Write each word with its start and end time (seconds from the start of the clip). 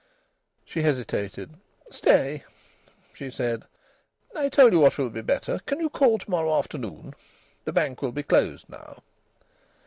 She 0.65 0.81
hesitated. 0.81 1.51
"Stay!" 1.91 2.43
she 3.13 3.29
said. 3.29 3.65
"I'll 4.35 4.49
tell 4.49 4.71
you 4.73 4.79
what 4.79 4.97
will 4.97 5.11
be 5.11 5.21
better. 5.21 5.59
Can 5.67 5.79
you 5.79 5.91
call 5.91 6.17
to 6.17 6.27
morrow 6.27 6.57
afternoon? 6.57 7.13
The 7.65 7.71
bank 7.71 8.01
will 8.01 8.11
be 8.11 8.23
closed 8.23 8.67
now." 8.67 9.03